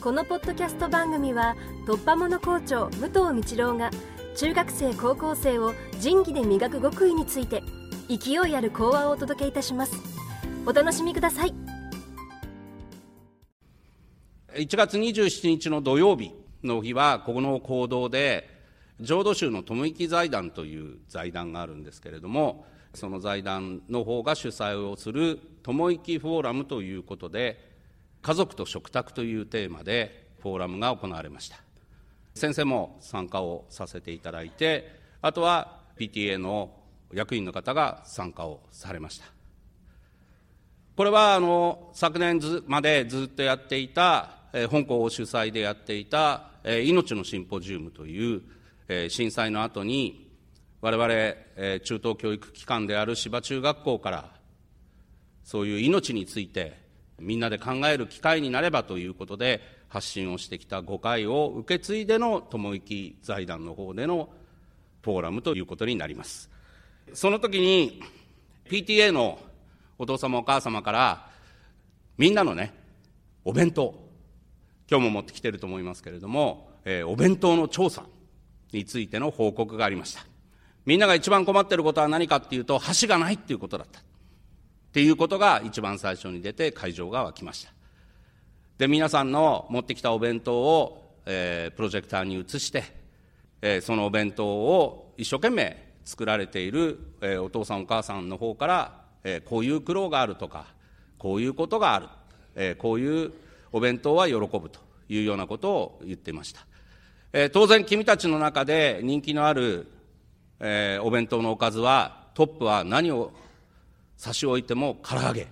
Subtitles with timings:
[0.00, 3.90] このポッドキャスト番組は突破者校長武藤道郎が
[4.34, 7.62] 中学生高校生を仁義で磨く極意について
[8.08, 9.92] 勢いある講話をお届けいたします。
[10.64, 11.52] お楽しみください。
[14.54, 16.32] 1月27日の土曜日
[16.64, 18.48] の日はここの講堂で
[19.00, 27.69] 浄土宗の友生財団という財団があるんですけれどもその財団の方が主催をする友生フォーラムということで
[28.22, 31.56] 家族と食卓というテーマでフォーラムが行われました。
[32.34, 36.70] 先生も参加をさせていただいてあとは PTA の
[37.12, 39.26] 役員の方が参加をされました。
[40.96, 48.42] これはあの昨年までずっとやっていた、え本校を主催でやっていた、え命のシンポジウムという、
[48.88, 50.30] え震災の後に
[50.80, 51.10] 我々、
[51.56, 54.30] え中等教育機関である芝中学校から
[55.42, 56.76] そういう命について
[57.20, 64.30] みんなで考える機会になればということで発信をしてきた5回を受け継いでの友生財団の方での
[65.02, 66.50] フォーラムということになります。
[67.12, 68.02] その時に
[68.68, 69.38] PTA の
[69.98, 71.30] お父様お母様から
[72.16, 72.74] みんなのね、
[73.44, 73.94] お弁当、
[74.90, 78.04] 今日も持ってきてると思いますけれども、えー、お弁当の調査
[78.72, 80.24] についての報告がありました。
[80.86, 84.00] みんなが一番困ってることは何かっていうと、箸がないっていうことだった。
[84.90, 87.72] っていうことが一番最初に出て会場が沸きました。
[88.76, 92.82] で、皆さんの持ってきたお弁当を、えー、プロジェクターに移して、
[93.62, 100.66] えー、そのお弁当を一生懸命作られている、えー、お父さんお母さんの方から、えー、こういう苦労があるとか、
[101.18, 102.08] こういうことがある、
[102.56, 103.32] えー、こういう
[103.70, 106.66] お弁当は喜ぶというようなことを言っていました。
[107.32, 109.86] えー、当然君たちの中で人気のある、
[110.58, 113.32] えー、お弁当のおかずは、トップは何を
[114.20, 115.48] 差し置いても唐揚げ。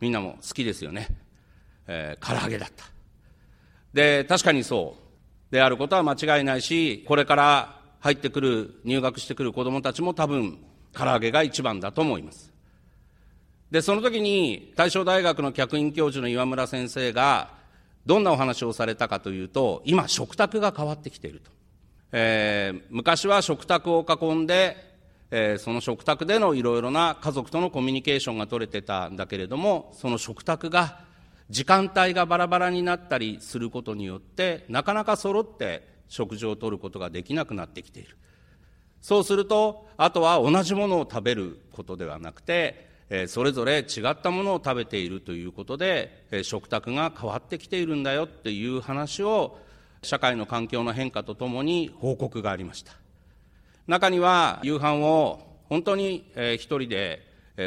[0.00, 1.06] みんなも好きですよね。
[1.86, 2.84] えー、唐揚げだった。
[3.94, 10.58] で、確かにそうであることは間違いないし、これから入ってくる、入学してくる子供たちも多分、
[10.92, 12.52] 唐揚げが一番だと思います。
[13.70, 17.50] で、その時に、大正大学の客員教授の岩村先生が、
[18.06, 21.52] どんなお話をされたかというと、今、食卓が変わってきていると。
[22.10, 24.91] えー、昔は食卓を囲んで、
[25.34, 31.00] えー、その食卓でのいろいろな家族とのコミュニケーションが取れてたんだけれども、その食卓が
[31.48, 38.18] 時間帯がバラバラになったりすることによって、なかなか揃って食事をとることができなくなってきている。
[39.00, 49.58] そうすると、あとは同じものを食べることではなくて、えー、それぞれ違ったものを食べているということで、えー、食卓が変わってきているんだよっていう話を、
[50.02, 53.01] 社会の環境の変化とともに報告がありました。
[53.86, 57.20] 中には夕飯を本当に一人で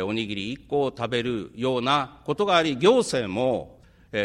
[0.06, 3.80] おにぎり1個を食べるようなことがあり、行政も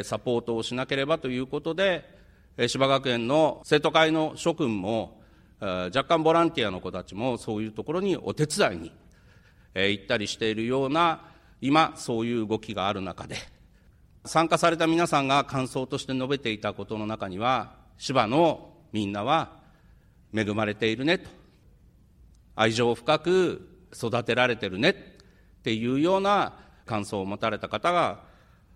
[0.05, 2.09] サポートをしなければということで、
[2.69, 5.21] 芝学園の生徒会の諸君も、
[5.61, 8.93] 若干ボランティアの子たちもそういうところにお手伝いに
[9.75, 11.23] 行ったりしているような、
[11.61, 13.37] 今、そういう動きがある中で、
[14.25, 19.59] 参加された皆さんが感想として述べていたことの中には、芝のみんなは
[20.35, 21.40] 恵まれているねと。
[22.61, 24.95] 愛情深く育てられてるねっ
[25.63, 26.53] ていうような
[26.85, 28.21] 感想を持たれた方が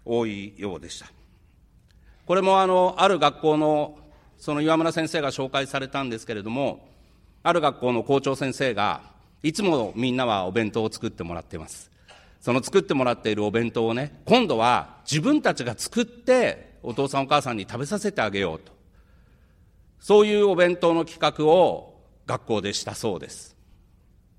[0.06, 1.12] 多いようでした。
[2.24, 3.98] これもあの、ある学校の、
[4.38, 6.88] その岩村先生が紹介されたんですけれども、
[7.42, 9.02] ある学校の校長先生が、
[9.42, 11.90] いつもみんなはお弁当を作ってもらっています。
[12.40, 18.72] その作ってもらっているお弁当をね、今度は自分たちが作って、お父さんお母さんに食べさせてあげようと。
[20.00, 23.53] そういうお弁当の企画を学校でしたそうです。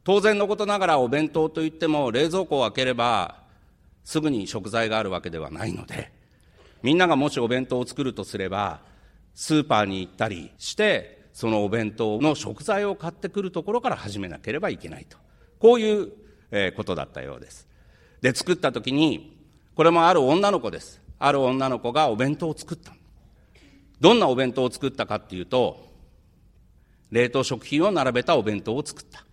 [0.06, 3.44] 当然のことながらお弁当といっても冷蔵庫を開ければ
[4.06, 6.14] すぐに食材があるわけではないので、
[6.84, 8.80] みんながもしお弁当を作るとすれば、
[9.34, 15.18] スーパーに行ったりして、そのお弁当の食材を買ってくるところから始めなければいけないと。
[15.60, 16.12] こういう、
[16.52, 17.68] えことだったようです。
[18.22, 19.36] で、作った時に、
[19.76, 21.02] これもある女の子です。
[21.18, 22.94] ある女の子がお弁当を作った。
[24.00, 25.92] どんなお弁当を作ったかっていうと、
[27.10, 29.26] 冷凍食品を並べたお弁当を作った。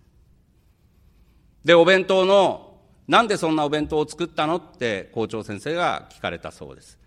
[1.63, 2.77] で、お弁当の、
[3.07, 6.97] なんでそんなお弁当を作ったのって校長先生が聞かれたそうです。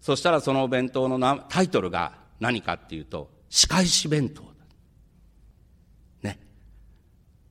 [0.00, 4.42] そしたらそのお弁当のタイトルが何かっていうと、仕返し弁当。
[6.22, 6.38] ね。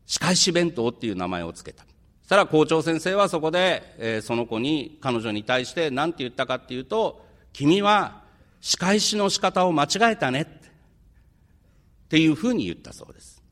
[0.06, 1.84] 仕返し弁当っていう名前を付けた。
[2.22, 8.24] そしたら校長先生はそこで、えー、その子に、彼女に対して何て言ったかっていうと、君は
[8.62, 13.44] 仕返しの仕方を間違えたねっていうふうに言ったそうです。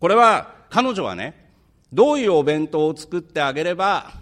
[0.00, 1.45] これは彼女はね、
[1.92, 4.12] どういうお弁当を作ってあげれば、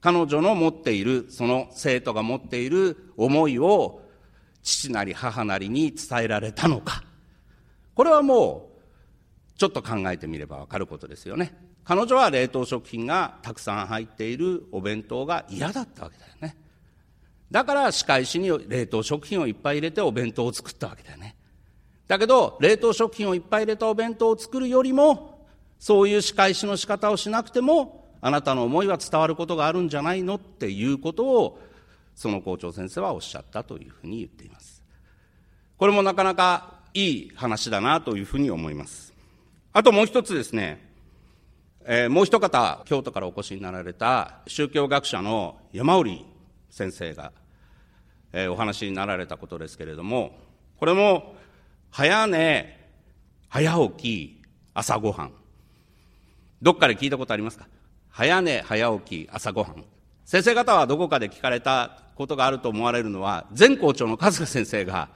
[0.00, 4.02] 彼女の持っている、その生徒が持っている思いを
[4.62, 7.02] 父なり母なりに伝えられたのか。
[7.94, 8.70] これはも
[9.54, 11.54] う、ちょっと考えてみればわかることですよね。
[11.84, 16.56] 彼女は冷凍食品がたくさん入っているお弁当が嫌だったわけだよね。
[17.50, 21.36] だから仕返しに冷凍食品をいっぱい入れてお弁当を作ったわけだよね。
[22.08, 25.35] だけど、冷凍食品をいっぱい入れたお弁当を作るよりも、
[25.78, 31.60] そういう仕返しの仕方をしなくても、あなたの思いは伝わることがあるんじゃないのっていうことを、
[32.14, 34.82] その校長先生はおっしゃったというふうに言っています。
[35.76, 39.12] これもなかなかいい話だなというふうに思います。
[39.72, 40.82] あともう一つですね、
[41.84, 46.24] えー、もう一方、京都からお越しになられた宗教学者の山織
[46.70, 47.32] 先生が、
[48.32, 50.38] えー、お話になられたことですけれども、
[50.78, 51.36] これも
[51.90, 52.90] 早寝、
[53.48, 54.42] 早起き、
[54.74, 55.32] 朝ごはん。
[56.62, 57.66] どっかで聞いたことありますか？
[58.10, 59.84] 早寝、早起き、朝ごはん。
[60.24, 65.10] 先生方はどこかで聞かれたことがあると思われるのは、前校長の春日先生が、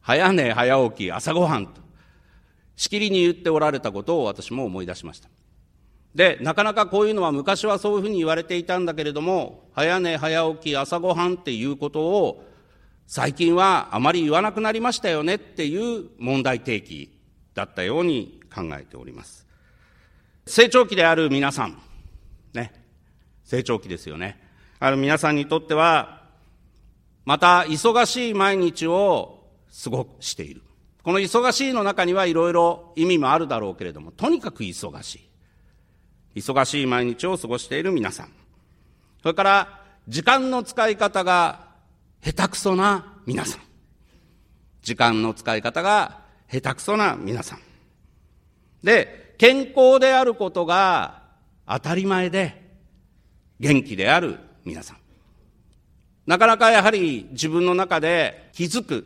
[0.00, 1.80] 早寝、早起き、朝ごはんと、
[2.76, 5.28] しきりに言っておられたことを私も思い出しました。
[6.14, 12.44] で、なかなかこういうのは昔はそういうふうに言われていたんだけれども、早寝、早起き、朝ごはんっていうことを、
[13.06, 17.18] 最近はあまり言わなくなりましたよねっていう問題提起
[17.54, 19.46] だったように考えております。
[20.46, 21.80] 成長期である皆さん、
[22.52, 22.72] ね。
[23.44, 24.40] 成長期ですよね。
[24.80, 26.22] ある皆さんにとっては、
[27.24, 29.44] また忙しい毎日を
[29.84, 30.62] 過ごしている。
[31.04, 35.14] この忙しいの中にはいろいろ意味もあるだろうけれども、とにかく忙し
[36.34, 36.40] い。
[36.40, 38.32] 忙しい毎日を過ごしている皆さん。
[39.22, 41.68] それから、時間の使い方が
[42.24, 43.60] 下手くそな皆さん。
[44.82, 47.60] 時間の使い方が下手くそな皆さん。
[48.82, 51.22] で、健康であることが
[51.66, 52.62] 当たり前で、
[53.58, 54.98] 元気である皆さん。
[56.26, 59.02] なかなかやはり自分の中で気づくっ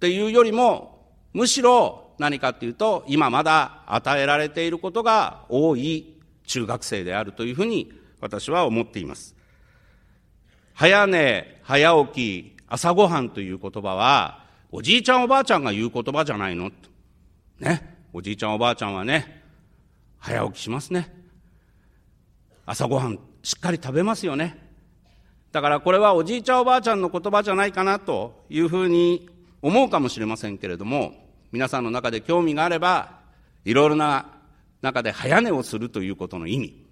[0.00, 6.16] ていうよりも、むしろ何かっていうと、今まだ与えられていることが多い
[6.48, 9.36] 中学生であるというふうに私は思っています。
[10.74, 16.72] 早寝、早起き、朝ごはんという言葉は、おじいちゃんおばあちゃんが言う言葉じゃないの
[17.60, 18.00] ね。
[18.12, 19.45] おじいちゃんおばあちゃんはね、
[20.26, 21.14] 早起きしますね。
[22.66, 24.58] 朝ごはんしっかり食べますよね。
[25.52, 29.30] だからこれはおじいちゃんおばあちゃんの言葉じゃないかなというふうに
[29.62, 31.14] 思うかもしれませんけれども、
[31.52, 33.20] 皆さんの中で興味があれば、
[33.64, 34.26] いろいろな
[34.82, 36.84] 中で早寝をするということの意味。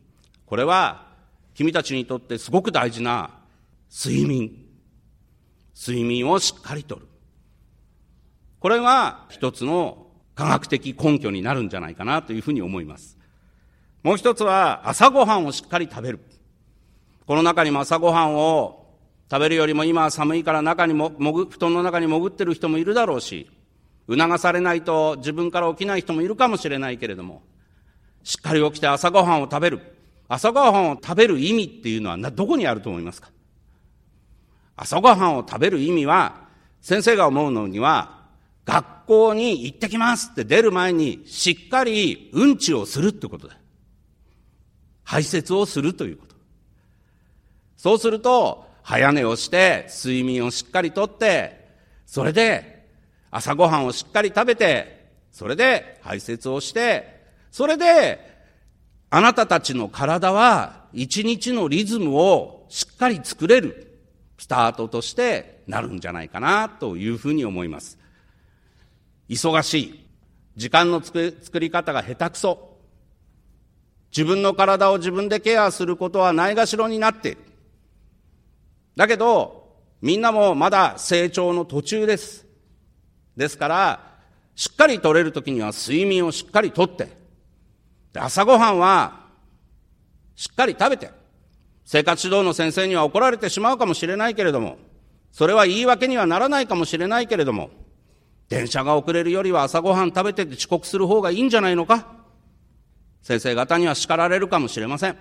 [0.47, 1.09] これは
[1.55, 3.31] 君たちにとってすごく大事な
[3.91, 4.65] 睡眠。
[5.77, 7.09] 睡眠をしっかりとる。
[8.61, 13.14] これが一つの科学的根拠になるんじゃないかなというふうに思います。
[14.05, 16.21] もう一つは朝ごはんをしっかり食べる。
[17.27, 18.87] この中にも朝ごはんを
[19.31, 23.51] 食べるよりも今は寒いから中にも、もぐ、布団の中に潜ってる人もいるだろうし、
[24.07, 27.43] 促されないと自分から起きない人もいるかもしれないけれども、
[28.23, 29.81] しっかり起きて朝ごはんを食べる。
[30.29, 33.31] 朝ごはんを食べる意味っていうのはどこにあると思いますか？
[34.77, 36.47] 朝ごはんを食べる意味は、
[36.83, 38.27] 先生が思うのには、
[38.67, 43.57] 学校に行ってきますって出る前にしっかりうんちをするってことだ。
[45.05, 46.35] 排泄をするということ。
[47.77, 51.69] そうすると、早寝をして、睡眠をしっかりとって、
[52.07, 52.87] それで、
[53.31, 58.35] 朝ごはんをしっかり食べて、それで排泄をして、それで、
[59.11, 64.01] あなたたちの体は一日のリズムをしっかり作れる
[64.39, 67.99] スタートとしてなるんじゃないかなというふうに思います。
[69.29, 70.07] 忙しい。
[70.57, 72.74] 時間の作り方が下手くそ。
[74.17, 77.39] 自分の体を自分でケアすることはないがしろになっている。
[78.95, 82.47] だけど、みんなもまだ成長の途中です。
[83.37, 84.15] ですから、
[84.55, 87.09] しっかり取れるときには睡眠をしっかりとって、
[88.13, 89.27] で朝ごはんは
[90.37, 91.11] しっかり食べて、
[91.85, 94.79] 生活指導の先生には怒られてしまうかもしれないけれども、
[95.33, 97.71] それは言い訳にはならないかもしれないけれども、
[98.49, 102.14] 電車が遅れるよりは朝ごはん食べてて遅刻する方がいいんじゃないのか？
[103.25, 105.17] 先生方には叱られるかもしれません。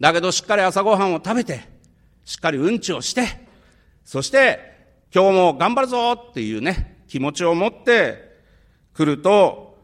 [0.00, 1.60] だけどしっかり朝ごはんを食べて、
[2.24, 3.26] しっかりうんちをして、
[4.02, 4.58] そして
[5.14, 8.32] 今日も頑張るぞっていうね、気持ちを持って
[8.94, 9.78] くると、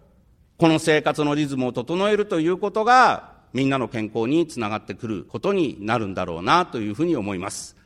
[0.56, 7.76] この生活のリズムを整えるということが、みんなの健康につながってくることになるんだろうなというふうに思います。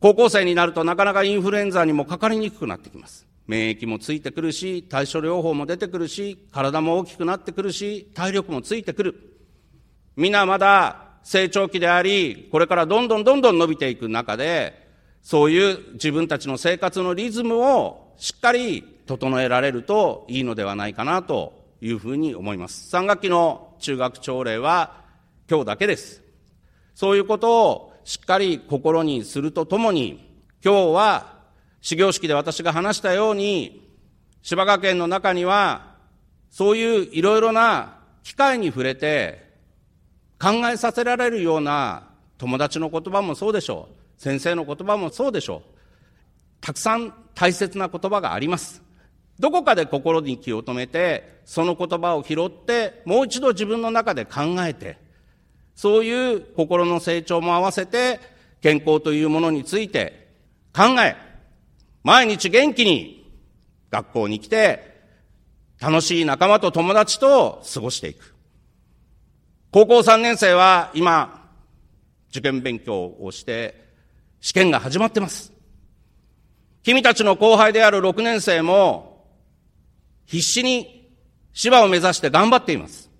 [0.00, 3.24] 高校生になるとなかなかインフルエンザにもかかりにくくなってきます。
[3.46, 9.14] 免疫もついてくるし、対処療法も出てくるし、体も大きくなってくるし、体力もついてくる。
[10.16, 14.86] 皆まだ成長期であり、これからどんどんどんどん伸びていく中で、
[15.22, 22.94] そういう自分たちの生活のリズムをしっかり整えられるといいのではないかなというふうに思います。
[22.94, 25.04] 3学期の中学朝礼は
[25.48, 26.22] 今日だけです。
[26.94, 31.35] そういうことをしっかり心にするとともに、今日は
[31.86, 33.88] 始業式で私が話したように、
[34.42, 35.94] 芝学園の中には、
[36.50, 39.52] そういういろいろな機会に触れて、
[40.40, 43.88] 考えさせられるような友達の言葉もそうでしょ
[44.18, 44.20] う。
[44.20, 45.76] 先生の言葉もそうでしょう。
[46.60, 48.82] たくさん大切な言葉があります。
[49.38, 54.98] どこかで心に気を止めて、その言葉を拾って、もう一度自分の中で考えて、
[55.76, 58.18] そういう心の成長も合わせて、
[58.60, 60.26] 健康というものについて
[60.74, 61.25] 考え、
[62.06, 63.28] 毎日元気に
[63.90, 64.94] 学校に来て、
[65.80, 68.36] 楽しい仲間と友達と過ごしていく。
[69.72, 71.50] 高校3年生は今、
[72.30, 73.88] 受験勉強をして、
[74.40, 75.52] 試験が始まってます。
[76.84, 79.26] 君たちの後輩である6年生も、
[80.26, 81.10] 必死に
[81.54, 83.10] 芝を目指して頑張っています。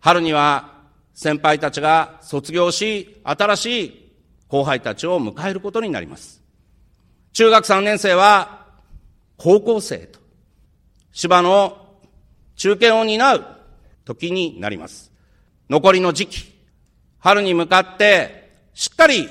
[0.00, 0.80] 春には
[1.14, 4.12] 先輩たちが卒業し、新しい
[4.48, 6.41] 後輩たちを迎えることになります。
[7.32, 8.66] 中学3年生は
[9.36, 10.20] 高校生と、
[11.12, 11.88] 芝の
[12.56, 13.44] 中堅を担う
[14.04, 15.12] 時になります。
[15.68, 16.52] 残りの時期、
[17.18, 19.28] 春に向かってしっかり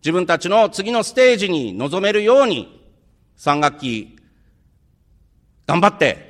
[0.00, 2.82] 自分たちの次のステージに臨めるように、
[3.36, 4.16] 3学期、
[5.66, 6.28] 頑張って、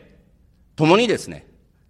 [0.74, 1.46] 共にですね、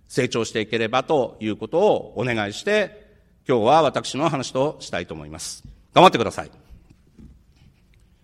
[0.09, 3.07] 成長していければということをお願いして、
[3.49, 5.63] 今日は私の話としたいと思います。
[5.95, 6.68] 頑張ってください。